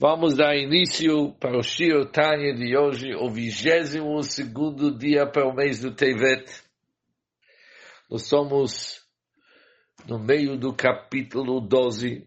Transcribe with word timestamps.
Vamos 0.00 0.36
dar 0.36 0.56
início 0.56 1.32
para 1.40 1.58
o 1.58 1.62
Shio 1.62 2.06
Tanya 2.06 2.54
de 2.54 2.78
hoje, 2.78 3.16
o 3.16 3.28
vigésimo 3.28 4.22
segundo 4.22 4.96
dia 4.96 5.26
para 5.26 5.44
o 5.44 5.52
mês 5.52 5.80
do 5.80 5.92
Tevet. 5.92 6.48
Nós 8.08 8.28
somos 8.28 9.04
no 10.06 10.16
meio 10.16 10.56
do 10.56 10.72
capítulo 10.72 11.60
12, 11.60 12.24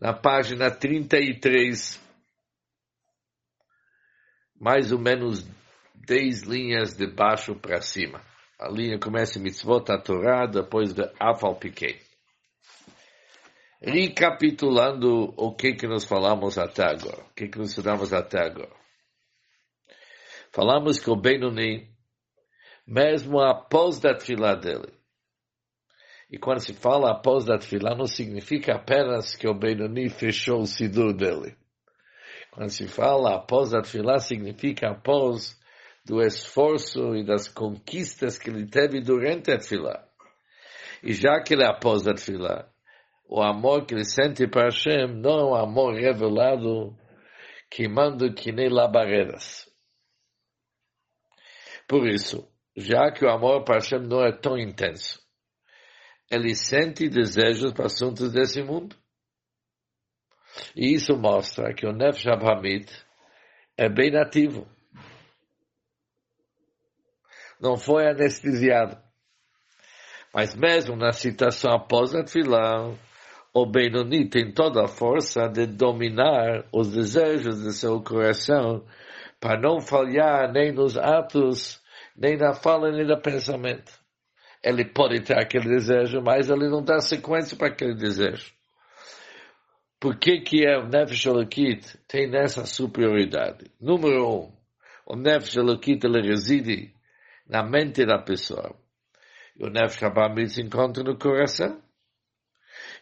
na 0.00 0.12
página 0.12 0.72
33, 0.72 2.00
mais 4.60 4.90
ou 4.90 4.98
menos 4.98 5.46
10 5.94 6.42
linhas 6.42 6.96
de 6.96 7.06
baixo 7.06 7.54
para 7.54 7.80
cima. 7.80 8.20
A 8.58 8.68
linha 8.68 8.98
começa 8.98 9.38
em 9.38 9.42
Mitzvot 9.42 9.84
Torá, 10.02 10.46
depois 10.46 10.92
de 10.92 11.08
Afal 11.20 11.54
Piquet 11.54 12.11
recapitulando 13.82 15.34
o 15.36 15.54
que 15.54 15.74
que 15.74 15.88
nós 15.88 16.04
falamos 16.04 16.56
até 16.56 16.84
agora, 16.84 17.24
o 17.24 17.34
que 17.34 17.48
que 17.48 17.58
nós 17.58 17.70
estudamos 17.70 18.12
até 18.12 18.40
agora. 18.40 18.70
Falamos 20.52 21.00
que 21.00 21.10
o 21.10 21.16
Benoni, 21.16 21.90
mesmo 22.86 23.40
após 23.40 23.98
da 23.98 24.14
tefilá 24.14 24.54
dele, 24.54 24.92
e 26.30 26.38
quando 26.38 26.60
se 26.60 26.72
fala 26.72 27.10
após 27.10 27.44
da 27.44 27.58
tefilá, 27.58 27.94
não 27.94 28.06
significa 28.06 28.76
apenas 28.76 29.34
que 29.34 29.48
o 29.48 29.54
Benoni 29.54 30.08
fechou 30.08 30.60
o 30.60 30.66
sidur 30.66 31.12
dele. 31.12 31.56
Quando 32.52 32.70
se 32.70 32.86
fala 32.86 33.34
após 33.34 33.70
da 33.70 33.82
tefilá, 33.82 34.18
significa 34.18 34.90
após 34.90 35.60
do 36.04 36.22
esforço 36.22 37.14
e 37.16 37.24
das 37.24 37.48
conquistas 37.48 38.38
que 38.38 38.48
ele 38.48 38.66
teve 38.66 39.00
durante 39.00 39.50
a 39.50 39.58
tefilá. 39.58 40.06
E 41.02 41.12
já 41.12 41.42
que 41.42 41.54
ele 41.54 41.64
é 41.64 41.66
após 41.66 42.02
da 42.02 42.14
tefilá, 42.14 42.71
o 43.34 43.40
amor 43.40 43.86
que 43.86 43.94
ele 43.94 44.04
sente 44.04 44.46
para 44.46 44.64
Hashem 44.64 45.06
não 45.06 45.38
é 45.38 45.44
um 45.44 45.54
amor 45.54 45.94
revelado 45.94 46.94
queimando 47.70 48.34
que 48.34 48.52
nem 48.52 48.68
labaredas. 48.68 49.66
Por 51.88 52.06
isso, 52.06 52.46
já 52.76 53.10
que 53.10 53.24
o 53.24 53.30
amor 53.30 53.64
para 53.64 53.76
Hashem 53.76 54.00
não 54.00 54.22
é 54.22 54.32
tão 54.32 54.58
intenso, 54.58 55.18
ele 56.30 56.54
sente 56.54 57.08
desejos 57.08 57.72
para 57.72 57.86
assuntos 57.86 58.30
desse 58.34 58.62
mundo. 58.62 58.94
E 60.76 60.92
isso 60.92 61.16
mostra 61.16 61.72
que 61.72 61.86
o 61.86 61.92
Nefesh 61.92 62.26
Abhamid 62.26 62.86
é 63.78 63.88
bem 63.88 64.10
nativo. 64.10 64.68
Não 67.58 67.78
foi 67.78 68.10
anestesiado. 68.10 69.02
Mas 70.34 70.54
mesmo 70.54 70.96
na 70.96 71.12
citação 71.12 71.72
após 71.72 72.14
a 72.14 72.22
Tfilah, 72.22 72.94
o 73.54 73.66
Benoni 73.66 74.28
tem 74.28 74.50
toda 74.50 74.84
a 74.84 74.88
força 74.88 75.46
de 75.48 75.66
dominar 75.66 76.64
os 76.72 76.92
desejos 76.92 77.62
de 77.62 77.72
seu 77.72 78.02
coração 78.02 78.84
para 79.38 79.60
não 79.60 79.80
falhar 79.80 80.50
nem 80.50 80.72
nos 80.72 80.96
atos, 80.96 81.80
nem 82.16 82.36
na 82.36 82.54
fala, 82.54 82.90
nem 82.90 83.06
no 83.06 83.20
pensamento. 83.20 83.92
Ele 84.64 84.84
pode 84.84 85.20
ter 85.20 85.38
aquele 85.38 85.68
desejo, 85.68 86.22
mas 86.22 86.48
ele 86.48 86.68
não 86.68 86.82
dá 86.82 87.00
sequência 87.00 87.56
para 87.56 87.68
aquele 87.68 87.94
desejo. 87.94 88.52
Por 90.00 90.18
que 90.18 90.40
que 90.40 90.66
é 90.66 90.78
o 90.78 90.88
Nefesh 90.88 91.26
Elokit 91.26 91.98
tem 92.08 92.30
nessa 92.30 92.64
superioridade? 92.64 93.70
Número 93.80 94.28
um, 94.28 94.52
o 95.06 95.16
Nefesh 95.16 95.56
Elokit 95.56 96.04
ele 96.06 96.22
reside 96.22 96.94
na 97.46 97.62
mente 97.62 98.06
da 98.06 98.18
pessoa. 98.18 98.74
E 99.56 99.64
o 99.64 99.68
Nefesh 99.68 100.02
Abamid 100.04 100.48
se 100.48 100.62
encontra 100.62 101.04
no 101.04 101.18
coração. 101.18 101.82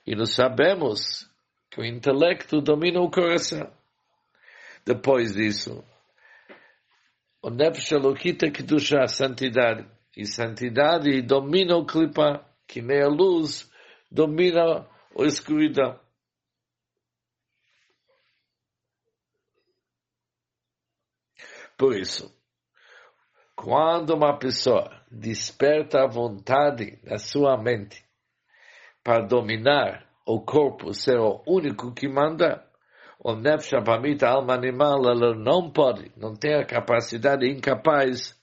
E 0.07 0.15
nós 0.15 0.35
sabemos 0.35 1.29
que 1.71 1.81
o 1.81 1.85
intelecto 1.85 2.61
domina 2.61 3.01
o 3.01 3.11
coração. 3.11 3.71
Depois 4.85 5.35
disso, 5.35 5.85
o 7.43 7.51
Nefesh 7.51 7.93
Elokita 7.93 8.51
Kedusha, 8.51 9.01
a 9.03 9.09
santidade. 9.09 9.89
E 10.17 10.27
santidade 10.27 11.23
domina 11.23 11.77
o 11.77 11.87
clipa, 11.87 12.45
que 12.67 12.83
nem 12.83 13.03
a 13.03 13.09
luz 13.09 13.71
domina 14.11 14.89
a 15.17 15.25
escuridão. 15.25 15.99
Por 21.79 21.97
isso, 21.97 22.35
quando 23.57 24.15
uma 24.15 24.39
pessoa 24.39 25.03
desperta 25.11 26.03
a 26.03 26.07
vontade 26.07 26.99
na 27.05 27.17
sua 27.19 27.57
mente 27.57 28.05
para 29.03 29.27
dominar 29.27 30.07
o 30.27 30.41
corpo, 30.41 30.93
ser 30.93 31.19
o 31.19 31.43
único 31.47 31.93
que 31.93 32.09
manda, 32.09 32.65
o 33.19 33.35
Nefesh 33.35 33.75
Apamita, 33.75 34.29
alma 34.29 34.55
animal, 34.55 35.01
ela 35.05 35.35
não 35.35 35.71
pode, 35.71 36.11
não 36.17 36.35
tem 36.35 36.55
a 36.55 36.65
capacidade, 36.65 37.49
incapaz 37.49 38.39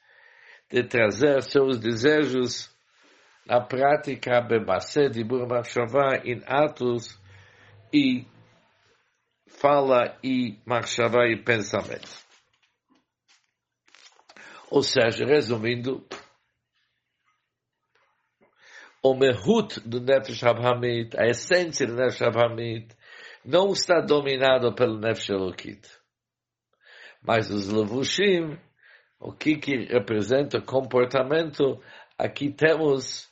de 0.69 0.83
trazer 0.83 1.41
seus 1.41 1.79
desejos 1.79 2.69
na 3.45 3.61
prática, 3.61 4.41
bemacé, 4.41 5.07
dibur 5.07 5.47
machshavá, 5.47 6.17
em 6.25 6.41
atos 6.45 7.17
e 7.93 8.25
fala 9.47 10.17
e 10.21 10.59
machshavá 10.65 11.27
e 11.27 11.41
pensamento. 11.41 12.27
Ou 14.69 14.83
seja, 14.83 15.25
resumindo, 15.25 16.05
o 19.11 19.17
mehut 19.17 19.79
do 19.87 19.99
Nefesh 19.99 20.43
Abhamid, 20.43 21.15
a 21.17 21.27
essência 21.27 21.85
do 21.85 21.95
Nefesh 21.95 22.21
Abhamid, 22.21 22.87
não 23.45 23.71
está 23.71 24.01
dominado 24.01 24.73
pelo 24.73 24.99
Nefesh 24.99 25.29
Elokit. 25.29 25.87
Mas 27.21 27.49
os 27.49 27.71
Levushim, 27.71 28.57
o 29.19 29.31
que, 29.33 29.57
que 29.57 29.85
representa 29.85 30.61
comportamento, 30.61 31.81
aqui 32.17 32.51
temos 32.51 33.27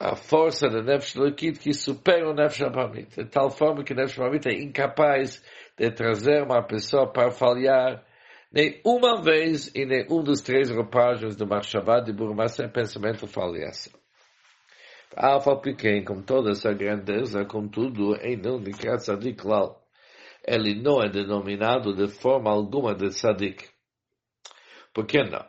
a 0.00 0.16
força 0.16 0.68
do 0.68 0.82
Nefesh 0.82 1.16
Elokit 1.16 1.58
que 1.58 1.72
supera 1.72 2.28
o 2.28 2.34
Nefesh 2.34 2.62
Abhamid, 2.62 3.08
de 3.16 3.26
tal 3.26 3.50
forma 3.50 3.84
que 3.84 3.92
o 3.92 3.96
Nefesh 3.96 4.18
Abhamid 4.18 4.48
é 4.48 4.62
incapaz 4.62 5.42
de 5.78 5.90
trazer 5.90 6.42
uma 6.42 6.62
pessoa 6.62 7.12
para 7.12 7.30
falhar 7.30 8.04
nem 8.52 8.80
uma 8.84 9.20
vez 9.20 9.74
em 9.74 9.84
nenhum 9.84 10.22
dos 10.22 10.40
três 10.40 10.70
roupagens 10.70 11.34
do 11.34 11.44
Marshavá 11.44 11.98
de 11.98 12.12
Burmassa 12.12 12.68
pensamento 12.68 13.26
falhasse. 13.26 14.03
Alfa 15.16 15.56
pequeno, 15.56 16.04
com 16.04 16.22
toda 16.22 16.50
essa 16.50 16.72
grandeza, 16.72 17.44
contudo, 17.44 18.16
em 18.16 18.36
não 18.36 18.60
de 18.60 18.72
tzadik 18.72 19.40
klal. 19.40 19.86
Ele 20.46 20.74
não 20.74 21.00
é 21.00 21.08
denominado 21.08 21.94
de 21.94 22.08
forma 22.08 22.50
alguma 22.50 22.94
de 22.94 23.08
tzadik. 23.08 23.68
Por 24.92 25.06
que 25.06 25.22
não? 25.22 25.46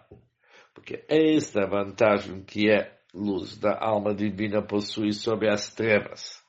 Porque 0.73 1.03
esta 1.07 1.67
vantagem 1.67 2.43
que 2.43 2.69
é 2.69 2.99
luz 3.13 3.57
da 3.57 3.77
alma 3.79 4.13
divina 4.13 4.61
possui 4.61 5.13
sobre 5.13 5.49
as 5.49 5.73
trevas 5.73 6.43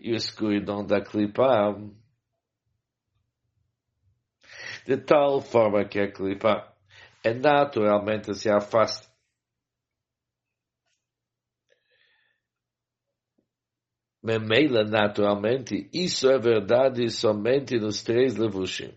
e 0.00 0.12
o 0.12 0.16
escuridão 0.16 0.84
da 0.84 1.00
clipa, 1.00 1.74
de 4.84 4.96
tal 4.98 5.40
forma 5.40 5.84
que 5.84 6.00
a 6.00 6.10
clipa 6.10 6.72
é 7.24 7.34
naturalmente 7.34 8.34
se 8.34 8.50
afasta 8.50 9.15
Memeila, 14.26 14.82
naturalmente, 14.82 15.88
isso 15.94 16.28
é 16.28 16.36
verdade 16.36 17.08
somente 17.10 17.78
nos 17.78 18.02
três 18.02 18.34
levushim. 18.34 18.92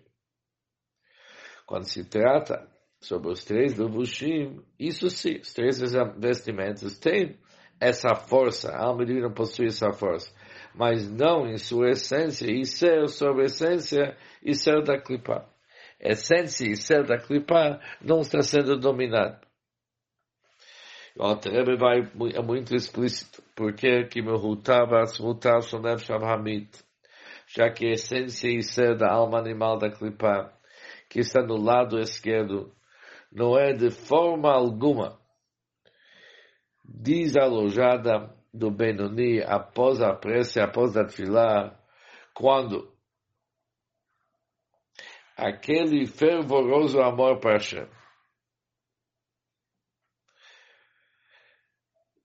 Quando 1.67 1.83
se 1.83 2.03
trata 2.09 2.67
sobre 2.99 3.29
os 3.29 3.43
três 3.43 3.77
levushim, 3.77 4.59
isso 4.79 5.07
sim, 5.11 5.37
os 5.37 5.53
três 5.53 5.79
vestimentos 6.17 6.97
têm 6.97 7.37
essa 7.79 8.15
força, 8.15 8.71
a 8.71 8.83
alma 8.87 9.05
divina 9.05 9.31
possui 9.31 9.67
essa 9.67 9.93
força, 9.93 10.33
mas 10.73 11.07
não 11.07 11.47
em 11.47 11.57
sua 11.57 11.91
essência, 11.91 12.51
e 12.51 12.65
ser 12.65 13.07
sobre 13.07 13.45
essência 13.45 14.17
e 14.43 14.55
ser 14.55 14.81
da 14.83 14.99
clipa. 14.99 15.47
Essência 16.01 16.65
e 16.65 16.75
ser 16.75 17.05
da 17.05 17.19
clipa 17.19 17.79
não 18.01 18.21
está 18.21 18.41
sendo 18.41 18.79
dominado. 18.79 19.48
O 21.19 21.23
Alter 21.23 21.77
vai, 21.77 21.99
é 22.33 22.41
muito 22.41 22.73
explícito. 22.73 23.43
Porque 23.53 24.05
que 24.05 24.21
me 24.21 24.31
rutava, 24.31 25.03
rutav 25.19 25.61
shonev 25.63 25.99
shavhamit. 25.99 26.69
Já 27.45 27.69
que 27.69 27.87
a 27.87 27.91
essência 27.91 28.47
e 28.47 28.63
ser 28.63 28.95
da 28.95 29.11
alma 29.11 29.37
animal 29.37 29.77
da 29.77 29.91
clipa, 29.91 30.53
que 31.09 31.19
está 31.19 31.41
no 31.41 31.57
lado 31.57 31.99
esquerdo, 31.99 32.73
não 33.29 33.57
é 33.57 33.73
de 33.73 33.91
forma 33.91 34.49
alguma 34.49 35.19
desalojada 36.85 38.33
do 38.53 38.71
Benoni 38.71 39.41
após 39.41 40.01
a 40.01 40.13
prece, 40.13 40.61
após 40.61 40.95
a 40.95 41.03
tefilá, 41.03 41.77
quando 42.33 42.93
aquele 45.35 46.05
fervoroso 46.05 47.01
amor 47.01 47.39
para 47.39 47.53
Hashem 47.53 47.98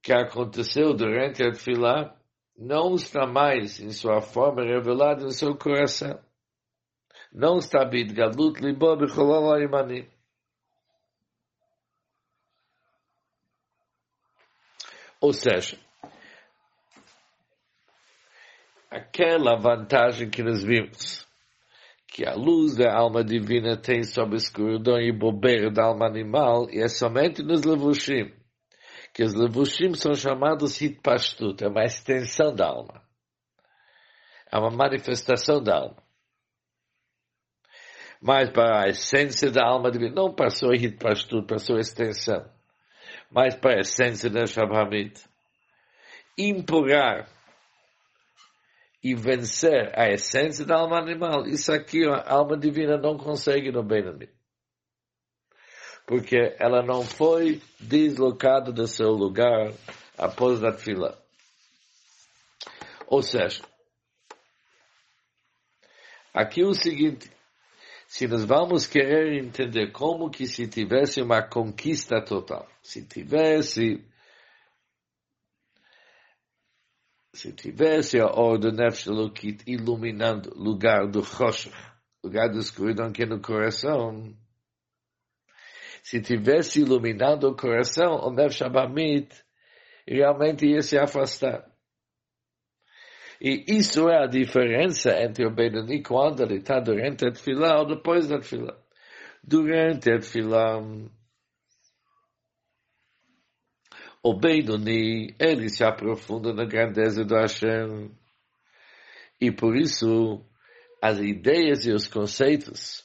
que 0.05 0.12
aconteceu 0.12 0.93
durante 0.93 1.43
a 1.43 1.55
fila 1.55 2.15
não 2.55 2.95
está 2.95 3.27
mais 3.27 3.81
em 3.81 3.91
sua 3.91 4.21
forma 4.21 4.62
revelada 4.62 5.25
no 5.25 5.31
seu 5.31 5.56
coração. 5.56 6.23
Não 7.33 7.56
está 7.56 7.83
bidgalut 7.87 8.61
libo 8.61 8.95
bicholol 8.97 9.59
imani. 9.59 10.06
Ou 15.23 15.33
seja, 15.33 15.81
aquela 18.91 19.57
vantagem 19.57 20.29
que 20.29 20.43
nós 20.43 20.62
vimos, 20.62 21.27
que 22.09 22.27
a 22.27 22.35
luz 22.35 22.77
da 22.77 22.95
alma 22.95 23.25
divina 23.25 23.75
tem 23.75 24.03
sobre 24.03 24.35
a 24.35 24.37
escuridão 24.37 25.00
e 25.00 25.11
bobeira 25.11 25.71
da 25.71 25.87
alma 25.87 26.07
animal, 26.07 26.69
e 26.69 26.83
é 26.83 26.89
somente 26.89 27.43
nos 27.43 27.65
levushim, 27.65 28.44
que 29.14 29.22
os 29.22 29.32
levushim 29.32 29.94
são 29.94 30.12
chamados 30.12 30.81
hitpashtut, 30.81 31.62
é 31.62 31.69
uma 31.69 31.84
extensão 31.84 32.52
da 32.52 32.66
alma. 32.66 33.00
É 34.50 34.58
uma 34.58 34.70
manifestação 34.70 35.62
da 35.62 35.76
alma. 35.76 36.02
Mas 38.20 38.50
para 38.50 38.84
a 38.84 38.88
essência 38.88 39.52
da 39.52 39.64
alma 39.64 39.90
divina, 39.90 40.14
não 40.16 40.34
sua 40.50 40.75
hitpashtut, 40.75 41.61
sua 41.61 41.78
extensão, 41.78 42.44
mas 43.31 43.55
para 43.55 43.76
a 43.76 43.81
essência 43.81 44.28
da 44.28 44.46
Shabhamit. 44.46 45.22
Implorar 46.37 47.28
e 49.00 49.14
vencer 49.14 49.93
a 49.96 50.08
essência 50.08 50.64
da 50.64 50.76
alma 50.76 50.99
animal. 50.99 51.46
Isso 51.46 51.70
aqui 51.72 52.05
a 52.05 52.32
alma 52.32 52.58
divina 52.58 52.96
não 52.96 53.16
consegue 53.16 53.70
no 53.70 53.84
Benoni. 53.84 54.28
Porque 56.06 56.55
ela 56.59 56.83
não 56.83 57.03
foi 57.03 57.62
deslocada 57.81 58.71
do 58.71 58.87
seu 58.87 59.11
lugar 59.11 59.73
após 60.19 60.62
a 60.62 60.73
fila. 60.73 61.19
Ou 63.06 63.23
seja, 63.23 63.62
aqui 66.33 66.62
é 66.62 66.67
o 66.67 66.75
seguinte, 66.75 67.31
se 68.06 68.27
nós 68.27 68.45
vamos 68.45 68.87
querer 68.87 69.43
entender 69.43 69.93
como 69.93 70.31
que 70.31 70.47
se 70.47 70.67
tivesse 70.67 71.21
uma 71.23 71.43
conquista 71.43 72.23
total, 72.23 72.69
se 72.83 73.05
tivesse 73.07 74.05
se 77.33 77.53
tivesse 77.53 78.21
a 78.21 78.27
ordem 78.27 78.71
Nefesh 78.73 79.09
Elokit 79.09 79.65
iluminando 79.67 80.55
lugar 80.55 81.09
do 81.09 81.25
Choshech, 81.25 81.75
lugar 82.23 82.49
da 82.49 82.59
escuridão 82.59 83.11
que 83.11 83.25
é 83.25 83.27
no 83.27 83.41
coração, 83.41 84.33
se 86.05 86.21
tivesse 86.21 86.83
iluminado 86.83 87.49
o 87.49 87.56
coração, 87.56 88.17
o 88.17 88.31
Nefesh 88.31 88.61
Abamit 88.61 89.35
realmente 90.06 90.67
ia 90.67 90.83
se 90.83 90.99
afastar. 90.99 91.65
E 93.41 93.65
isso 93.69 94.06
é 94.11 94.23
a 94.23 94.27
diferença 94.27 95.19
entre 95.19 95.47
o 95.47 95.51
Benoni 95.51 96.03
quando 96.03 96.43
ele 96.43 96.59
está 96.59 96.79
durante 96.79 97.27
a 97.27 97.33
Tfilah 97.33 97.81
ou 97.81 97.87
depois 97.87 98.29
da 98.29 98.39
Tfilah. 98.39 98.77
Durante 99.43 100.12
a 100.12 100.19
Tfilah, 100.19 100.83
o 104.23 104.39
Benoni, 104.39 105.35
ele 105.41 105.71
se 105.71 105.85
aprofunda 105.85 106.53
na 106.53 106.67
grandeza 106.67 107.25
do 107.25 107.35
Hashem. 107.35 108.11
E 109.41 109.50
por 109.50 109.75
isso, 109.75 110.45
as 111.00 111.19
ideias 111.19 111.87
e 111.87 111.93
os 111.93 112.07
conceitos 112.07 113.05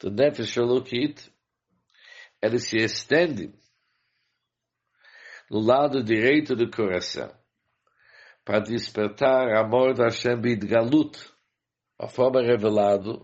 do 0.00 0.10
Nefesh 0.10 0.56
Elokit, 0.56 1.32
eles 2.40 2.68
se 2.68 2.76
estendem 2.76 3.52
no 5.50 5.60
lado 5.60 6.02
direito 6.02 6.54
do 6.54 6.70
coração, 6.70 7.30
para 8.44 8.60
despertar 8.60 9.56
amor 9.56 9.94
da 9.94 10.04
Hashem 10.04 10.40
Bidgalut, 10.40 11.18
a 11.98 12.06
forma 12.08 12.40
revelada, 12.42 13.20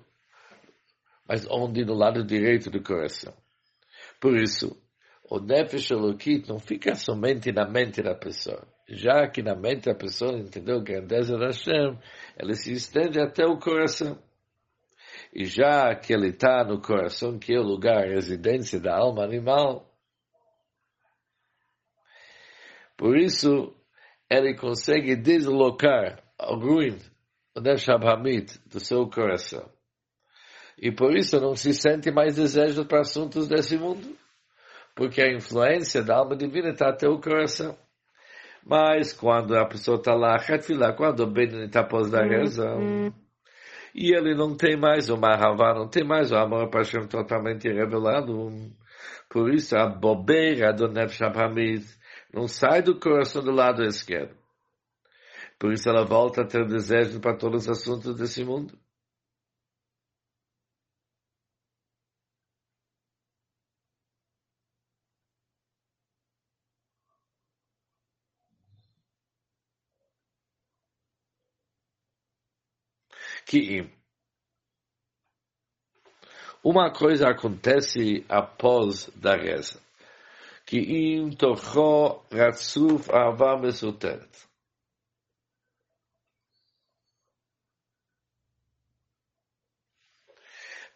mas 1.29 1.47
onde 1.49 1.85
no 1.85 1.95
lado 1.95 2.25
direito 2.25 2.71
do 2.71 2.83
coração. 2.83 3.35
Por 4.21 4.37
isso, 4.37 4.77
o 5.31 5.39
Nefesh 5.39 5.91
Elokit 5.91 6.49
não 6.49 6.59
fica 6.59 6.95
somente 6.95 7.53
na 7.53 7.69
mente 7.69 8.03
da 8.03 8.15
pessoa. 8.15 8.67
Já 8.89 9.27
que 9.29 9.43
na 9.43 9.55
mente 9.55 9.87
da 9.87 9.95
pessoa 9.95 10.39
entendeu 10.39 10.77
a 10.79 10.83
grandeza 10.83 11.39
da 11.39 11.47
Hashem, 11.47 11.99
ele 12.39 12.55
se 12.55 12.73
estende 12.73 13.19
até 13.19 13.47
o 13.47 13.59
coração. 13.59 14.23
E 15.35 15.45
já 15.45 15.95
que 15.95 16.13
ele 16.13 16.29
está 16.29 16.63
no 16.65 16.81
coração, 16.81 17.39
que 17.39 17.53
é 17.53 17.59
o 17.59 17.63
lugar, 17.63 18.05
a 18.05 18.13
residência 18.13 18.81
da 18.81 18.97
alma 18.97 19.25
animal, 19.25 19.91
por 22.97 23.19
isso 23.19 23.75
ele 24.31 24.55
consegue 24.57 25.17
deslocar 25.17 26.23
o 26.41 26.55
ruim, 26.55 26.99
o 27.57 27.61
Nefesh 27.61 28.59
do 28.67 28.79
seu 28.79 29.09
coração. 29.09 29.69
E 30.79 30.93
por 30.93 31.17
isso 31.17 31.41
não 31.41 31.57
se 31.57 31.73
sente 31.75 32.11
mais 32.13 32.37
desejo 32.37 32.85
para 32.87 33.01
assuntos 33.01 33.49
desse 33.49 33.77
mundo 33.77 34.17
porque 34.95 35.21
a 35.21 35.33
influência 35.33 36.03
da 36.03 36.17
alma 36.17 36.37
divina 36.37 36.71
está 36.71 36.91
até 36.91 37.09
o 37.09 37.21
coração. 37.21 37.77
Mas 38.65 39.13
quando 39.13 39.57
a 39.57 39.67
pessoa 39.67 39.99
está 39.99 40.15
lá, 40.15 40.37
quando 40.97 41.21
o 41.21 41.27
bem 41.27 41.65
está 41.65 41.83
pós 41.85 42.11
da 42.11 42.25
razão, 42.25 42.79
uhum. 42.79 43.13
E 43.95 44.13
ele 44.13 44.35
não 44.35 44.57
tem 44.57 44.77
mais 44.77 45.09
o 45.09 45.17
Mahavá, 45.17 45.73
não 45.75 45.89
tem 45.89 46.05
mais 46.05 46.33
o 46.33 46.37
amor 46.37 46.69
para 46.69 46.81
Hashem 46.81 47.07
totalmente 47.07 47.69
revelado, 47.69 48.51
por 49.31 49.53
isso 49.55 49.77
a 49.77 49.87
bobeira 49.87 50.73
do 50.73 50.89
Nefesh 50.89 51.23
Hamid 51.23 51.85
não 52.33 52.49
sai 52.49 52.83
do 52.83 52.99
coração 52.99 53.43
do 53.43 53.53
lado 53.53 53.85
esquerdo. 53.85 54.37
Por 55.59 55.73
isso 55.73 55.89
ela 55.89 56.05
volta 56.05 56.43
a 56.43 56.47
ter 56.47 56.67
desejo 56.67 57.21
para 57.21 57.37
todos 57.37 57.65
os 57.65 57.71
assuntos 57.71 58.17
desse 58.17 58.45
mundo. 58.45 58.77
Que 73.47 73.91
uma 76.65 76.91
coisa 76.91 77.29
acontece 77.29 78.25
após 78.29 79.11
da 79.15 79.37
reza. 79.37 79.83
Que 80.65 80.79
im 80.79 81.31
tocho 81.37 82.25
ratzuf 82.33 83.11
ava 83.13 83.59
mesuteret. 83.59 84.49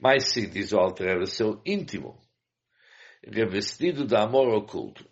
Mas 0.00 0.32
sim, 0.32 0.48
diz 0.48 0.72
o 0.72 0.78
Alter, 0.78 1.26
seu 1.26 1.60
íntimo, 1.66 2.18
revestido 3.22 4.06
de 4.06 4.16
amor 4.16 4.48
oculto. 4.48 5.04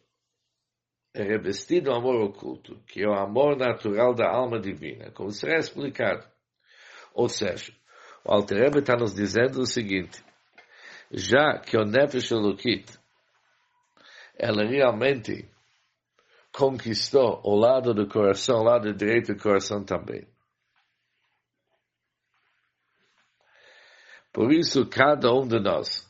Revestido 1.15 1.91
de 1.91 1.97
amor 1.97 2.17
oculto, 2.23 2.83
que 2.87 3.03
é 3.03 3.09
o 3.09 3.13
amor 3.13 3.57
natural 3.57 4.15
da 4.15 4.29
alma 4.31 4.61
divina, 4.61 5.11
como 5.11 5.33
será 5.33 5.59
explicado. 5.59 6.36
Ou 7.17 7.31
seja, 7.31 7.73
o 8.23 8.31
Alter 8.31 8.59
Rebbe 8.59 8.81
está 8.81 8.95
nos 8.95 9.15
dizendo 9.15 9.61
o 9.61 9.67
seguinte, 9.67 10.23
já 11.11 11.59
que 11.59 11.75
o 11.79 11.85
Nefesh 11.85 12.31
Elokit, 12.31 12.93
ela 14.39 14.67
realmente 14.67 15.51
conquistou 16.53 17.41
o 17.43 17.57
lado 17.57 17.95
do 17.95 18.07
coração, 18.07 18.59
o 18.59 18.65
lado 18.65 18.93
direito 18.93 19.35
do 19.35 19.43
coração 19.43 19.83
também. 19.83 20.29
Por 24.31 24.53
isso, 24.53 24.87
cada 24.87 25.33
um 25.33 25.49
de 25.49 25.59
nós 25.59 26.06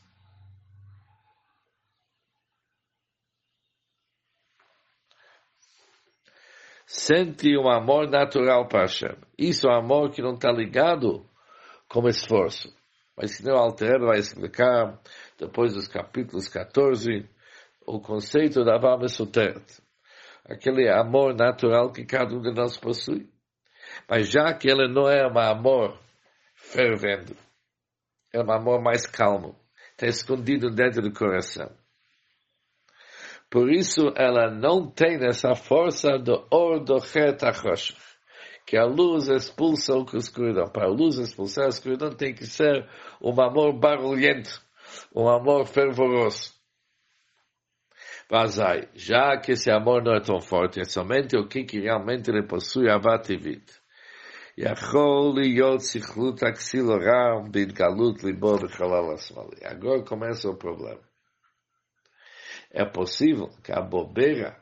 sente 6.87 7.57
um 7.57 7.69
amor 7.69 8.09
natural 8.09 8.65
para 8.67 8.83
Hashem. 8.83 9.17
Isso 9.37 9.67
é 9.67 9.71
um 9.71 9.75
amor 9.75 10.09
que 10.09 10.21
não 10.21 10.33
está 10.33 10.49
ligado 10.49 11.29
com 11.89 12.07
esforço. 12.07 12.73
Mas 13.15 13.37
que 13.37 13.49
o 13.49 13.55
Alter 13.55 13.99
vai 13.99 14.19
explicar, 14.19 14.99
depois 15.37 15.73
dos 15.73 15.87
capítulos 15.87 16.47
14, 16.47 17.27
o 17.85 17.99
conceito 17.99 18.63
da 18.63 18.79
Soteret. 19.07 19.81
Aquele 20.45 20.89
amor 20.89 21.35
natural 21.35 21.91
que 21.91 22.05
cada 22.05 22.33
um 22.33 22.41
de 22.41 22.53
nós 22.53 22.77
possui. 22.77 23.29
Mas 24.09 24.29
já 24.29 24.53
que 24.53 24.69
ele 24.69 24.87
não 24.87 25.09
é 25.09 25.27
um 25.27 25.37
amor 25.37 25.99
fervendo, 26.55 27.35
é 28.31 28.39
um 28.39 28.51
amor 28.51 28.81
mais 28.81 29.05
calmo, 29.05 29.59
está 29.91 30.05
escondido 30.07 30.69
dentro 30.69 31.01
do 31.01 31.11
coração. 31.11 31.69
Por 33.49 33.71
isso 33.71 34.11
ela 34.15 34.51
não 34.51 34.91
tem 34.91 35.25
essa 35.25 35.55
força 35.55 36.17
do 36.19 36.45
or 36.51 36.73
ordochet 36.73 37.43
achoshech, 37.45 37.97
que 38.65 38.75
a 38.75 38.83
luz 38.83 39.29
expulsa 39.29 39.95
o 39.95 40.05
escuridão. 40.17 40.69
Para 40.69 40.87
a 40.87 40.91
luz 40.91 41.17
expulsar 41.17 41.65
a 41.65 41.69
escuridão 41.69 42.09
tem 42.11 42.33
que 42.33 42.45
ser 42.45 42.87
um 43.21 43.39
amor 43.41 43.79
barulhento, 43.79 44.61
um 45.15 45.29
amor 45.29 45.65
fervoroso. 45.65 46.57
Vazai, 48.29 48.89
já 48.93 49.37
que 49.37 49.53
esse 49.53 49.71
amor 49.71 50.03
não 50.03 50.13
é 50.13 50.19
tão 50.19 50.41
forte, 50.41 50.81
é 50.81 50.83
somente 50.83 51.37
o 51.37 51.47
que, 51.47 51.63
que 51.63 51.79
realmente 51.79 52.29
ele 52.29 52.45
possui, 52.45 52.89
Abativit. 52.89 53.63
Agora 59.63 60.03
começa 60.03 60.49
o 60.49 60.57
problema. 60.57 61.06
É 62.79 62.85
possível 62.85 63.49
que 63.63 63.71
a 63.71 63.81
bobeira 63.81 64.55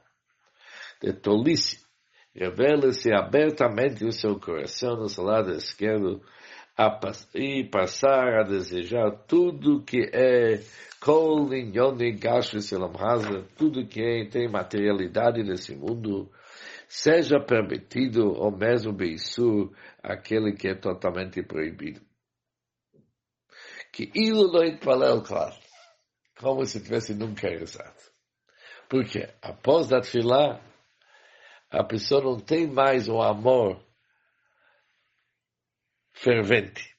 de 1.01 1.11
tolice 1.11 1.85
revele-se 2.33 3.13
abertamente 3.13 4.05
o 4.05 4.11
seu 4.13 4.39
coração 4.39 4.95
no 4.95 5.09
seu 5.09 5.25
lado 5.25 5.51
esquerdo 5.51 6.21
e 7.33 7.65
passar 7.65 8.39
a 8.39 8.43
desejar 8.43 9.11
tudo 9.27 9.83
que 9.83 10.09
é 10.13 10.61
kol 11.01 11.53
inyoni 11.53 12.13
gashi 12.13 12.61
selam 12.61 12.93
tudo 13.57 13.85
que 13.85 14.01
é, 14.01 14.29
tem 14.29 14.47
materialidade 14.49 15.43
nesse 15.43 15.75
mundo, 15.75 16.31
seja 16.87 17.37
permitido 17.37 18.31
ou 18.31 18.49
mesmo 18.49 18.93
beisur 18.93 19.73
aquele 20.01 20.53
que 20.53 20.69
é 20.69 20.75
totalmente 20.75 21.43
proibido. 21.43 21.99
Que 23.91 24.09
ilo 24.15 24.43
lo 24.43 24.79
palel 24.79 25.21
claro, 25.21 25.64
como 26.45 26.63
se 26.63 26.79
tivesse 26.79 27.15
nunca 27.15 27.49
rezado. 27.49 27.95
Porque 28.87 29.27
após 29.41 29.91
a 29.91 29.99
tefilá, 29.99 30.61
a 31.71 31.83
pessoa 31.83 32.21
não 32.21 32.39
tem 32.39 32.67
mais 32.67 33.09
o 33.09 33.19
amor 33.19 33.83
fervente. 36.13 36.93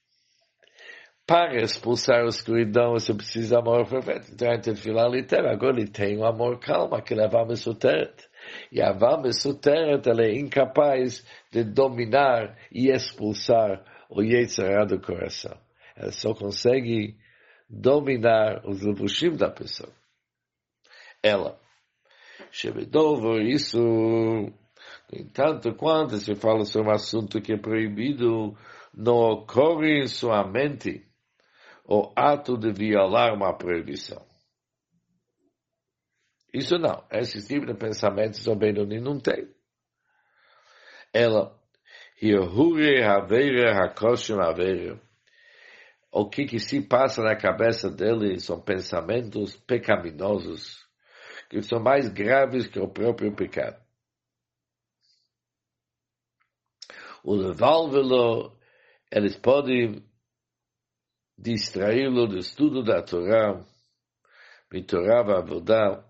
Para 1.25 1.63
expulsar 1.63 2.25
a 2.25 2.29
escuridão, 2.29 2.95
você 2.95 3.15
precisa 3.15 3.55
de 3.55 3.61
amor 3.61 3.87
fervente. 3.87 4.33
Então, 4.33 4.51
a 4.51 4.59
tefilá 4.59 5.07
literal, 5.07 5.53
agora 5.53 5.79
ele 5.79 5.89
tem 5.89 6.19
um 6.19 6.27
amor 6.27 6.59
calmo, 6.59 7.01
que 7.01 7.15
leva 7.15 7.43
a 7.43 7.47
mesuteret. 7.47 8.29
E 8.73 8.83
a 8.83 8.93
Suteret, 9.33 10.09
ela 10.09 10.25
é 10.25 10.37
incapaz 10.37 11.25
de 11.53 11.63
dominar 11.63 12.59
e 12.73 12.91
expulsar 12.91 13.85
o 14.11 14.23
Yetzirah 14.23 14.87
do 14.87 15.01
coração. 15.01 15.57
Ela 15.97 16.11
só 16.11 16.35
consegue 16.35 17.17
dominar 17.69 18.67
os 18.67 18.83
levushim 18.83 19.37
da 19.37 19.51
pessoa. 19.51 19.93
Ela. 21.23 21.61
Shebedovo, 22.51 23.41
isso, 23.41 23.79
no 23.79 24.53
entanto, 25.13 25.75
quando 25.75 26.17
se 26.19 26.35
fala 26.35 26.65
sobre 26.65 26.91
um 26.91 26.95
assunto 26.95 27.41
que 27.41 27.53
é 27.53 27.59
proibido, 27.59 28.57
não 28.95 29.17
ocorre 29.17 30.03
em 30.03 30.07
sua 30.07 30.47
mente 30.47 31.07
o 31.85 32.13
ato 32.17 32.57
de 32.57 32.73
violar 32.73 33.35
uma 33.35 33.57
proibição. 33.57 34.25
Isso 36.53 36.79
não. 36.79 37.05
Esse 37.11 37.47
tipo 37.47 37.67
de 37.67 37.75
pensamentos 37.75 38.47
o 38.47 38.57
Benoni 38.57 39.01
não 39.01 39.21
tem. 39.21 39.49
Ela, 41.13 41.55
Hirhure 42.21 43.03
Haveira 43.03 43.73
Hakoshim 43.73 44.41
Haveira. 44.41 45.01
O 46.19 46.31
que, 46.31 46.47
que 46.47 46.59
se 46.59 46.81
passa 46.81 47.23
na 47.23 47.37
cabeça 47.37 47.91
dele 47.91 48.41
são 48.41 48.59
pensamentos 48.59 49.55
pecaminosos, 49.55 50.83
que 51.51 51.61
são 51.61 51.79
mais 51.79 52.09
graves 52.09 52.67
que 52.67 52.81
o 52.81 52.89
próprio 52.89 53.37
pecado. 53.37 53.79
O 57.23 57.35
levá-lo, 57.35 58.51
eles 59.13 59.37
podem 59.37 60.03
distraí-lo 61.37 62.27
do 62.27 62.39
estudo 62.39 62.83
da 62.83 63.03
Torá, 63.03 63.63
Mitorá 64.73 65.21
Avodah, 65.21 66.03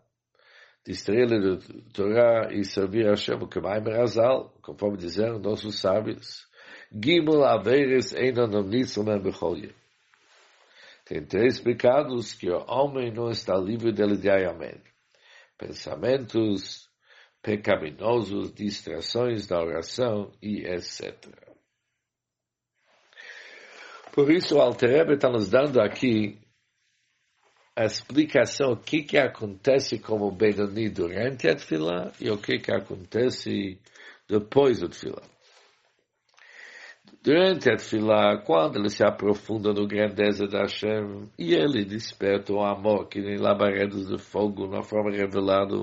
distraí-lo 0.87 1.57
da 1.57 1.83
Torá 1.93 2.53
e 2.53 2.65
servir 2.65 3.09
a 3.09 3.11
Hashem, 3.11 3.45
que 3.49 3.59
mais 3.59 3.83
Razal, 3.85 4.57
conforme 4.63 4.99
dizeram 4.99 5.41
nossos 5.41 5.81
sábios, 5.81 6.47
Gimel 6.93 7.45
Averes 7.45 8.15
Einon 8.15 8.63
Nitzlan 8.63 9.19
Becholye. 9.19 9.75
Tem 11.07 11.25
três 11.25 11.61
pecados 11.61 12.35
que 12.35 12.51
o 12.51 12.65
homem 12.69 13.13
não 13.13 13.31
está 13.31 13.57
livre 13.57 13.93
dele 13.93 14.17
diariamente. 14.17 14.93
Pensamentos 15.57 16.91
pecaminosos, 17.41 18.53
distrações 18.53 19.47
da 19.47 19.61
oração 19.61 20.33
e 20.43 20.67
etc. 20.67 21.15
Por 24.13 24.33
isso, 24.33 24.57
o 24.57 24.61
Alter 24.61 25.09
está 25.13 25.31
nos 25.31 25.49
dando 25.49 25.81
aqui 25.81 26.41
a 27.77 27.85
explicação 27.85 28.73
o 28.73 28.77
que 28.77 29.05
que 29.05 29.17
acontece 29.17 30.01
como 30.01 30.33
Benoni 30.33 30.89
durante 30.89 31.49
a 31.49 31.55
Tfilah 31.55 32.11
e 32.21 32.29
o 32.31 32.39
que 32.39 32.59
que 32.59 32.73
acontece 32.73 33.79
depois 34.29 34.81
da 34.81 34.89
Tfilah. 34.89 35.36
Durante 37.23 37.71
a 37.71 37.77
Tfilah, 37.77 38.39
quando 38.45 38.79
ele 38.79 38.89
se 38.89 39.05
aprofunda 39.05 39.73
no 39.73 39.87
grandeza 39.87 40.47
da 40.47 40.61
Hashem, 40.61 41.31
e 41.39 41.55
ele 41.55 41.85
desperta 41.85 42.53
o 42.53 42.63
amor 42.63 43.09
que 43.09 43.21
nem 43.21 43.37
labaredas 43.37 44.07
de 44.07 44.19
fogo 44.19 44.67
na 44.69 44.83
forma 44.83 45.11
revelada. 45.11 45.75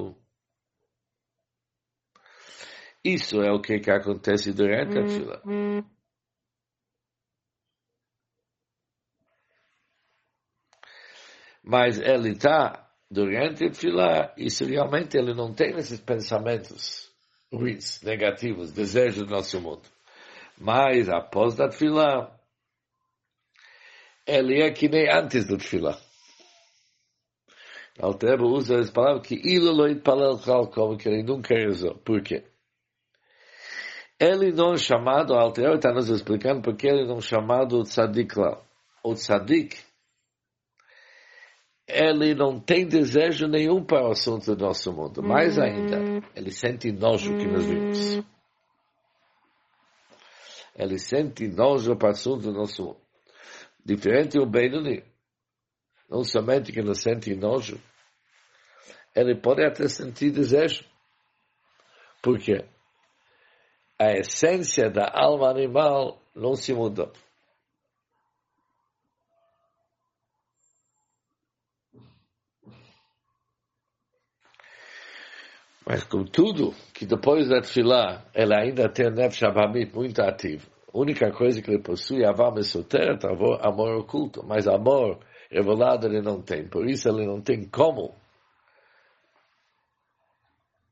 Isso 3.04 3.42
é 3.42 3.52
o 3.52 3.60
que 3.60 3.80
que 3.80 3.92
acontece 3.92 4.54
durante 4.54 4.98
a 4.98 5.02
hum, 5.02 5.08
Tfilah. 5.08 5.42
Hum. 5.46 5.84
mas 11.64 12.00
ele 12.00 12.32
está 12.32 12.90
durante 13.10 13.66
a 13.66 13.74
fila, 13.74 14.34
isso 14.38 14.66
realmente 14.66 15.18
ele 15.18 15.34
não 15.34 15.54
tem 15.54 15.78
esses 15.78 16.00
pensamentos 16.00 17.10
ruins, 17.52 18.02
negativos, 18.02 18.72
desejos 18.74 19.26
do 19.26 19.32
nosso 19.32 19.62
mundo. 19.62 19.93
Mas 20.64 21.10
após 21.10 21.60
a 21.60 21.70
fila, 21.70 22.34
ele 24.26 24.62
é 24.62 24.72
que 24.72 24.88
nem 24.88 25.10
antes 25.12 25.46
do 25.46 25.60
fila. 25.60 26.00
Altero 28.00 28.48
usa 28.48 28.80
as 28.80 28.90
palavras 28.90 29.28
que 29.28 29.36
iloloid 29.36 30.00
palel 30.00 30.38
como 30.74 30.98
que 30.98 31.10
ele 31.10 31.22
nunca 31.22 31.54
rezou. 31.54 31.96
Por 31.96 32.24
quê? 32.24 32.46
Ele 34.18 34.54
não 34.54 34.74
é 34.74 34.78
chamado, 34.78 35.34
Altero 35.34 35.76
está 35.76 35.92
nos 35.92 36.08
explicando 36.08 36.62
porque 36.62 36.88
ele 36.88 37.06
não 37.06 37.18
é 37.18 37.22
chamado 37.22 37.84
tzadik 37.84 38.40
lá. 38.40 38.58
O 39.04 39.14
tzadik, 39.16 39.78
ele 41.86 42.34
não 42.34 42.58
tem 42.58 42.88
desejo 42.88 43.48
nenhum 43.48 43.84
para 43.84 44.08
o 44.08 44.12
assunto 44.12 44.56
do 44.56 44.66
nosso 44.66 44.94
mundo. 44.94 45.22
Mais 45.22 45.58
uhum. 45.58 45.64
ainda, 45.64 46.28
ele 46.34 46.52
sente 46.52 46.90
nojo 46.90 47.38
que 47.38 47.48
nós 47.48 47.66
vimos. 47.66 48.24
Ele 50.76 50.98
sente 50.98 51.48
nojo 51.48 51.96
para 51.96 52.10
o 52.10 52.12
assunto 52.12 52.52
nosso. 52.52 52.96
Diferente 53.86 54.38
do 54.38 54.46
Benoni. 54.46 55.04
Não 56.10 56.24
somente 56.24 56.72
que 56.72 56.80
ele 56.80 56.96
sente 56.96 57.36
nojo, 57.36 57.82
ele 59.16 59.36
pode 59.36 59.64
até 59.64 59.88
sentir 59.88 60.32
desejo. 60.32 60.86
Por 62.22 62.40
quê? 62.40 62.66
A 64.00 64.12
essência 64.14 64.90
da 64.90 65.12
alma 65.14 65.50
animal 65.50 66.22
não 66.36 66.56
se 66.56 66.74
mudou. 66.74 67.12
Mas 75.94 76.04
contudo, 76.06 76.74
que 76.92 77.06
depois 77.06 77.48
da 77.48 77.62
tefilá, 77.62 78.26
ela 78.34 78.58
ainda 78.58 78.90
tem 78.90 79.12
nefesh 79.12 79.44
abamit 79.44 79.94
muito 79.94 80.20
ativo. 80.24 80.68
A 80.92 80.98
única 80.98 81.32
coisa 81.32 81.62
que 81.62 81.70
ele 81.70 81.84
possui 81.84 82.24
é 82.24 82.28
avam 82.28 82.58
esoteret, 82.58 83.24
amor 83.62 83.98
oculto. 84.00 84.44
Mas 84.44 84.68
amor 84.68 85.20
revelado 85.52 86.08
ele 86.08 86.20
não 86.20 86.42
tem. 86.42 86.68
Por 86.68 86.90
isso 86.90 87.08
ele 87.08 87.28
não 87.28 87.40
tem 87.40 87.70
como 87.70 88.16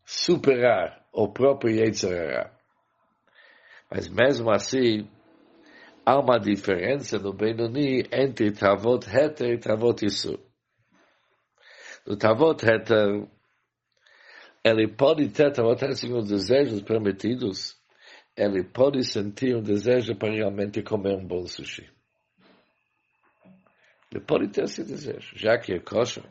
superar 0.06 1.04
o 1.12 1.30
próprio 1.30 1.74
Yetzirah. 1.74 2.52
Mas 3.90 4.08
mesmo 4.08 4.52
assim, 4.52 5.10
há 6.06 6.20
uma 6.20 6.38
diferença 6.38 7.18
no 7.18 7.34
Benoni 7.34 8.04
entre 8.12 8.52
Tavot 8.52 9.04
Heter 9.10 9.50
e 9.50 9.58
Tavot 9.58 10.06
Isur. 10.06 10.40
No 12.06 12.16
Tavot 12.16 12.64
Heter, 12.64 13.28
ele 14.64 14.88
pode 14.88 15.30
ter, 15.30 15.52
talvez, 15.52 16.04
os 16.04 16.30
desejos 16.30 16.82
permitidos, 16.84 17.80
ele 18.36 18.64
pode 18.64 19.04
sentir 19.04 19.56
um 19.56 19.62
desejo 19.62 20.16
para 20.16 20.34
realmente 20.34 20.82
comer 20.84 21.16
um 21.16 21.26
bom 21.26 21.46
sushi. 21.46 21.92
Ele 24.12 24.24
pode 24.24 24.50
ter 24.50 24.66
esse 24.66 24.84
desejo, 24.84 25.38
já 25.38 25.58
que 25.58 25.74
é 25.74 25.80
kosher. 25.80 26.30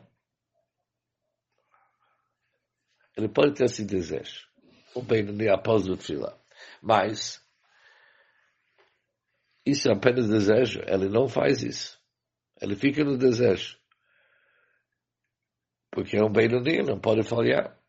Ele 3.17 3.27
pode 3.27 3.53
ter 3.55 3.65
esse 3.65 3.83
desejo. 3.83 4.47
O 4.95 5.01
bem 5.01 5.23
no 5.23 5.53
após 5.53 5.87
o 5.87 5.97
fila. 5.97 6.39
Mas, 6.81 7.43
isso 9.65 9.89
é 9.89 9.93
apenas 9.93 10.29
desejo. 10.29 10.81
Ele 10.87 11.09
não 11.09 11.27
faz 11.27 11.63
isso. 11.63 11.99
Ele 12.61 12.75
fica 12.75 13.03
no 13.03 13.17
desejo. 13.17 13.77
Porque 15.89 16.17
é 16.17 16.23
um 16.23 16.31
Benoni, 16.31 16.83
não 16.83 16.99
pode 16.99 17.23
falhar. 17.23 17.80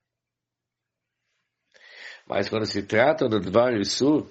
Mas 2.34 2.48
quando 2.48 2.64
se 2.64 2.82
trata 2.82 3.28
do 3.28 3.38
Dvar 3.38 3.84
Sul, 3.84 4.26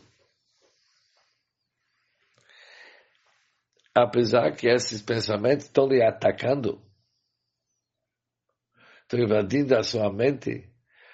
apesar 3.94 4.56
que 4.56 4.68
esses 4.68 5.04
pensamentos 5.04 5.66
estão 5.66 5.88
lhe 5.88 6.04
atacando, 6.04 6.82
estão 9.04 9.20
invadindo 9.20 9.78
a 9.78 9.84
sua 9.84 10.12
mente, 10.12 10.68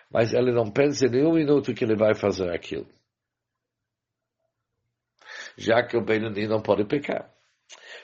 mas 0.10 0.32
ele 0.32 0.54
não 0.54 0.72
pensa 0.72 1.08
em 1.08 1.10
nenhum 1.10 1.34
minuto 1.34 1.74
que 1.74 1.84
ele 1.84 1.98
vai 1.98 2.16
fazer 2.16 2.50
aquilo. 2.56 2.88
Já 5.58 5.86
que 5.86 5.98
o 5.98 6.06
Benoni 6.06 6.48
não 6.48 6.62
pode 6.62 6.86
pecar. 6.86 7.30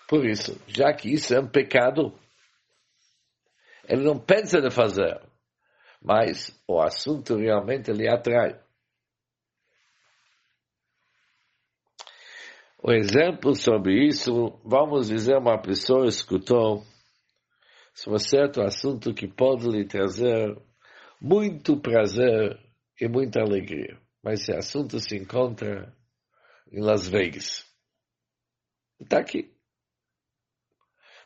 Por 0.10 0.26
isso, 0.26 0.62
já 0.68 0.94
que 0.94 1.10
isso 1.10 1.34
é 1.34 1.40
um 1.40 1.48
pecado, 1.48 2.20
ele 3.88 4.04
não 4.04 4.20
pensa 4.20 4.60
de 4.60 4.70
fazer, 4.70 5.22
mas 6.02 6.62
o 6.68 6.82
assunto 6.82 7.38
realmente 7.38 7.90
lhe 7.94 8.10
atrai. 8.10 8.62
O 12.86 12.92
exemplo 12.92 13.56
sobre 13.56 14.08
isso, 14.08 14.60
vamos 14.66 15.08
dizer, 15.08 15.38
uma 15.38 15.58
pessoa 15.58 16.06
escutou 16.06 16.84
sobre 17.94 18.20
certo 18.20 18.62
assunto 18.62 19.14
que 19.14 19.26
pode 19.26 19.70
lhe 19.70 19.88
trazer 19.88 20.54
muito 21.22 21.80
prazer 21.80 22.60
e 23.00 23.08
muita 23.08 23.40
alegria. 23.40 23.98
Mas 24.22 24.42
esse 24.42 24.54
assunto 24.54 25.00
se 25.00 25.16
encontra 25.16 25.96
em 26.74 26.82
Las 26.82 27.08
Vegas. 27.08 27.66
Está 29.00 29.20
aqui. 29.20 29.50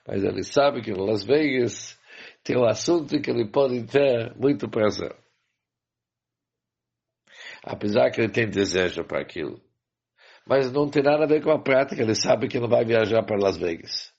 Mas 0.08 0.24
ele 0.24 0.44
sabe 0.44 0.84
que 0.84 0.92
em 0.92 1.08
Las 1.08 1.24
Vegas 1.24 2.00
tem 2.44 2.56
um 2.56 2.66
assunto 2.66 3.20
que 3.20 3.32
ele 3.32 3.50
pode 3.50 3.84
ter 3.88 4.36
muito 4.36 4.70
prazer. 4.70 5.16
Apesar 7.64 8.12
que 8.12 8.22
ele 8.22 8.32
tem 8.32 8.48
desejo 8.48 9.04
para 9.04 9.24
aquilo 9.24 9.67
mas 10.48 10.72
não 10.72 10.90
tem 10.90 11.04
nada 11.04 11.26
a 11.26 11.28
ver 11.28 11.44
com 11.44 11.52
a 11.52 11.62
prática. 11.62 12.02
Ele 12.02 12.16
sabe 12.16 12.48
que 12.48 12.60
não 12.60 12.70
vai 12.70 12.86
viajar 12.86 13.24
para 13.24 13.38
Las 13.38 13.58
Vegas. 13.58 14.14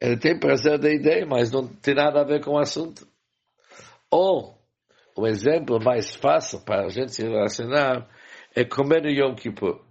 Ele 0.00 0.16
tem 0.16 0.38
prazer 0.38 0.78
da 0.78 0.90
ideia, 0.90 1.26
mas 1.26 1.50
não 1.50 1.66
tem 1.66 1.94
nada 1.94 2.20
a 2.20 2.24
ver 2.24 2.44
com 2.44 2.52
o 2.52 2.58
assunto. 2.58 3.06
Ou, 4.10 4.56
o 5.16 5.26
exemplo 5.26 5.82
mais 5.82 6.14
fácil 6.14 6.60
para 6.60 6.86
a 6.86 6.88
gente 6.88 7.12
se 7.12 7.22
relacionar 7.22 8.08
é 8.54 8.64
comer 8.64 9.02
no 9.02 9.10
Yom 9.10 9.34
Kippur. 9.34 9.84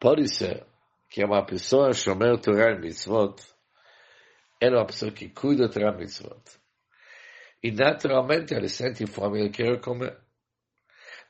Pode 0.00 0.28
ser 0.28 0.66
que 1.08 1.24
uma 1.24 1.44
pessoa 1.44 1.92
shomer 1.92 2.38
Torah 2.38 2.78
Mitzvot, 2.78 3.34
é 4.60 4.68
uma 4.68 4.84
pessoa 4.84 5.10
que 5.10 5.28
cuida 5.28 5.66
do 5.66 5.72
Torah 5.72 5.96
Mitzvot. 5.96 6.42
E 7.62 7.72
naturalmente 7.72 8.54
ele 8.54 8.68
sente 8.68 9.06
fome, 9.06 9.40
ele 9.40 9.50
quer 9.50 9.80
comer. 9.80 10.18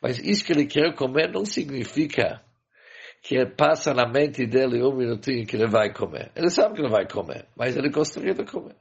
Mas 0.02 0.18
isso 0.18 0.44
que 0.44 0.52
ele 0.52 0.66
quer 0.66 0.94
comer 0.94 1.30
não 1.32 1.44
significa 1.44 2.42
que 3.22 3.44
passa 3.46 3.92
na 3.92 4.06
mente 4.08 4.46
dele 4.46 4.82
um 4.82 4.96
minutinho 4.96 5.46
que 5.46 5.56
ele 5.56 5.66
vai 5.66 5.92
comer. 5.92 6.30
Ele 6.34 6.50
sabe 6.50 6.74
que 6.74 6.80
ele 6.80 6.90
vai 6.90 7.06
comer, 7.06 7.46
mas 7.56 7.76
ele 7.76 7.90
gostaria 7.90 8.34
de 8.34 8.44
comer. 8.44 8.76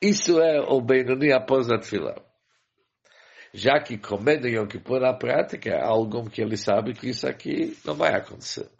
Isso 0.00 0.40
é 0.40 0.60
o 0.60 0.80
Benoni 0.80 1.32
após 1.32 1.70
a 1.70 1.80
fila. 1.80 2.14
Já 3.52 3.80
que 3.80 3.98
comer 3.98 4.40
no 4.40 4.48
Yom 4.48 4.66
Kippur 4.66 5.00
na 5.00 5.12
prática 5.12 5.70
é 5.70 5.82
algo 5.82 6.30
que 6.30 6.40
ele 6.40 6.56
sabe 6.56 6.94
que 6.94 7.08
isso 7.08 7.26
aqui 7.26 7.76
não 7.84 7.94
vai 7.94 8.14
acontecer. 8.14 8.70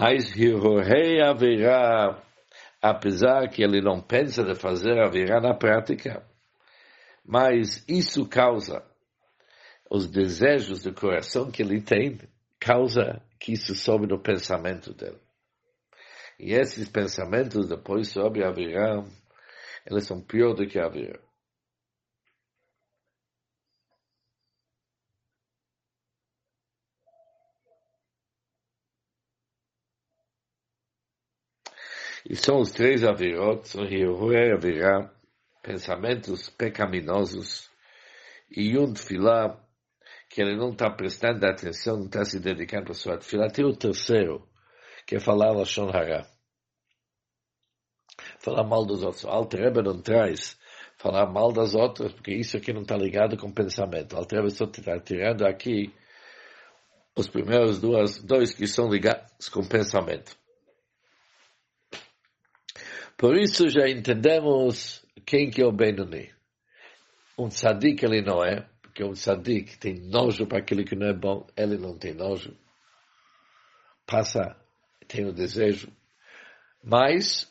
Mas 0.00 0.32
Hirohei 0.36 1.20
haverá, 1.20 2.22
apesar 2.80 3.48
que 3.48 3.64
ele 3.64 3.80
não 3.80 4.00
pensa 4.00 4.44
de 4.44 4.54
fazer 4.54 4.96
haverá 4.96 5.40
na 5.40 5.54
prática, 5.54 6.24
mas 7.24 7.84
isso 7.88 8.24
causa 8.28 8.84
os 9.90 10.08
desejos 10.08 10.84
do 10.84 10.94
coração 10.94 11.50
que 11.50 11.62
ele 11.62 11.82
tem, 11.82 12.16
causa 12.60 13.20
que 13.40 13.54
isso 13.54 13.74
sobe 13.74 14.06
no 14.06 14.22
pensamento 14.22 14.94
dele. 14.94 15.18
E 16.38 16.52
esses 16.52 16.88
pensamentos 16.88 17.66
depois 17.66 18.06
sobre 18.06 18.44
a 18.44 18.52
eles 19.84 20.06
são 20.06 20.20
pior 20.20 20.54
do 20.54 20.64
que 20.64 20.78
a 20.78 20.88
E 32.24 32.34
são 32.36 32.60
os 32.60 32.72
três 32.72 33.04
avirot, 33.04 33.76
Yehué 33.76 34.52
Avirá, 34.52 35.10
pensamentos 35.62 36.48
pecaminosos, 36.50 37.70
e 38.50 38.78
um 38.78 38.92
tefilá, 38.92 39.62
que 40.30 40.42
ele 40.42 40.56
não 40.56 40.70
está 40.70 40.90
prestando 40.90 41.44
atenção, 41.46 41.96
não 41.96 42.06
está 42.06 42.24
se 42.24 42.40
dedicando 42.40 42.92
à 42.92 42.94
sua 42.94 43.18
tefilá. 43.18 43.48
Tem 43.48 43.64
o 43.64 43.76
terceiro, 43.76 44.46
que 45.06 45.16
é 45.16 45.20
falar 45.20 45.52
Lashon 45.52 45.88
Hara. 45.88 46.26
Falar 48.40 48.64
mal 48.64 48.84
dos 48.84 49.02
outros. 49.02 49.24
Alter 49.24 49.72
não 49.82 50.00
traz 50.00 50.58
falar 50.98 51.30
mal 51.30 51.52
das 51.52 51.74
outras, 51.74 52.12
porque 52.12 52.32
isso 52.32 52.56
aqui 52.56 52.72
não 52.72 52.82
está 52.82 52.96
ligado 52.96 53.36
com 53.36 53.52
pensamento. 53.52 54.16
Alter 54.16 54.50
só 54.50 54.64
está 54.64 54.98
tirando 55.00 55.46
aqui 55.46 55.94
os 57.16 57.28
primeiros 57.28 57.80
duas, 57.80 58.22
dois 58.22 58.52
que 58.52 58.66
são 58.66 58.88
ligados 58.88 59.48
com 59.48 59.66
pensamento. 59.66 60.36
Por 63.18 63.36
isso 63.36 63.68
já 63.68 63.88
entendemos 63.88 65.04
quem 65.26 65.50
que 65.50 65.60
é 65.60 65.66
o 65.66 65.72
Benoni. 65.72 66.30
Um 67.36 67.48
tzadik 67.48 68.04
ele 68.04 68.22
não 68.22 68.44
é, 68.44 68.64
porque 68.80 69.02
um 69.02 69.10
tzadik 69.10 69.76
tem 69.76 69.94
nojo 70.08 70.46
para 70.46 70.58
aquilo 70.58 70.84
que 70.84 70.94
não 70.94 71.08
é 71.08 71.12
bom, 71.12 71.44
ele 71.56 71.76
não 71.76 71.98
tem 71.98 72.14
nojo. 72.14 72.56
Passa, 74.06 74.56
tem 75.08 75.26
o 75.26 75.32
desejo. 75.32 75.90
Mas, 76.80 77.50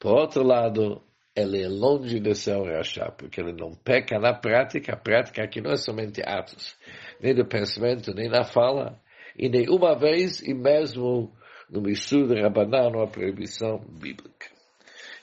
por 0.00 0.12
outro 0.12 0.42
lado, 0.42 1.00
ele 1.36 1.62
é 1.62 1.68
longe 1.68 2.18
de 2.18 2.34
ser 2.34 2.56
um 2.56 2.64
rachá, 2.64 3.12
porque 3.12 3.40
ele 3.40 3.52
não 3.52 3.72
peca 3.72 4.18
na 4.18 4.34
prática. 4.34 4.94
A 4.94 4.96
prática 4.96 5.44
aqui 5.44 5.60
não 5.60 5.70
é 5.70 5.76
somente 5.76 6.20
atos, 6.26 6.76
nem 7.20 7.32
do 7.32 7.46
pensamento, 7.46 8.12
nem 8.12 8.28
na 8.28 8.42
fala, 8.42 9.00
e 9.38 9.48
nem 9.48 9.68
uma 9.70 9.96
vez, 9.96 10.42
e 10.42 10.52
mesmo 10.52 11.32
no 11.70 11.80
Missur 11.80 12.26
de 12.26 12.42
Rabaná, 12.42 12.90
numa 12.90 13.06
proibição 13.06 13.78
bíblica. 13.78 14.49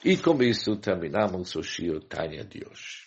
E 0.09 0.15
com 0.15 0.41
isso 0.41 0.77
terminamos 0.77 1.53
o 1.57 1.61
Shio 1.61 1.99
Tanya 1.99 2.45
de 2.45 2.65
hoje. 2.65 3.06